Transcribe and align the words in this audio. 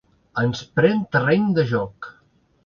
Ens 0.43 0.63
pren 0.79 1.03
terreny 1.17 1.45
de 1.59 1.67
joc. 1.75 2.11